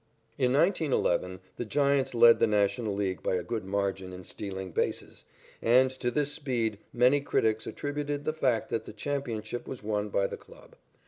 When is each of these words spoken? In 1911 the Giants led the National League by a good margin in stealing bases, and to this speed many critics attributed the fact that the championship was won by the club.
In 0.39 0.51
1911 0.53 1.41
the 1.57 1.63
Giants 1.63 2.15
led 2.15 2.39
the 2.39 2.47
National 2.47 2.95
League 2.95 3.21
by 3.21 3.35
a 3.35 3.43
good 3.43 3.63
margin 3.65 4.13
in 4.13 4.23
stealing 4.23 4.71
bases, 4.71 5.25
and 5.61 5.91
to 5.91 6.09
this 6.09 6.31
speed 6.33 6.79
many 6.91 7.21
critics 7.21 7.67
attributed 7.67 8.25
the 8.25 8.33
fact 8.33 8.69
that 8.69 8.85
the 8.85 8.93
championship 8.93 9.67
was 9.67 9.83
won 9.83 10.09
by 10.09 10.25
the 10.25 10.37
club. 10.37 10.75